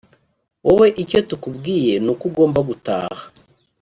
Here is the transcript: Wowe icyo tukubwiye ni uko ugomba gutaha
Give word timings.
Wowe 0.65 0.87
icyo 1.03 1.19
tukubwiye 1.29 1.93
ni 2.03 2.09
uko 2.13 2.23
ugomba 2.29 2.59
gutaha 2.69 3.23